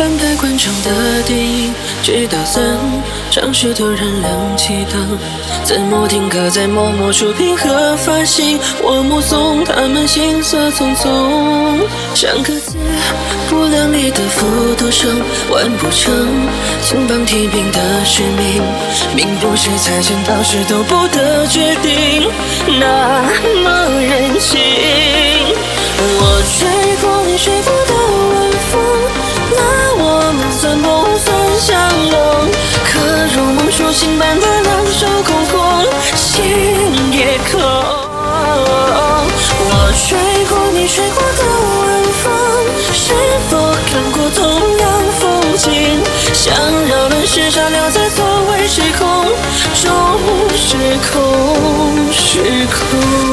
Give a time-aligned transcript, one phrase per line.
[0.00, 2.62] 的电影，直到散
[3.30, 5.18] 场时突然亮起灯。
[5.62, 12.76] 字幕定格在某某出品和发行，我目送他们行色匆匆，像个自
[13.50, 16.48] 不量力的复读生，完不成
[16.82, 18.62] 金榜题名的使命，
[19.14, 22.26] 命不是财神到时都不得决定，
[22.78, 23.22] 那
[23.62, 24.58] 么任性。
[26.02, 27.36] 我吹过你
[44.34, 46.00] 同样风景？
[46.32, 46.54] 想
[46.88, 49.26] 扰乱时差，留在错位时空，
[49.74, 49.86] 终
[50.56, 50.76] 是
[51.12, 53.29] 空，是空。